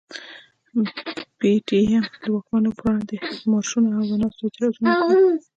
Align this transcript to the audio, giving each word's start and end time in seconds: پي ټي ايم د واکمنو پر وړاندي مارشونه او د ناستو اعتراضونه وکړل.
پي 1.37 1.51
ټي 1.67 1.79
ايم 1.87 2.03
د 2.23 2.25
واکمنو 2.33 2.71
پر 2.77 2.85
وړاندي 2.85 3.17
مارشونه 3.51 3.87
او 3.97 4.03
د 4.09 4.11
ناستو 4.21 4.41
اعتراضونه 4.45 4.89
وکړل. 4.93 5.35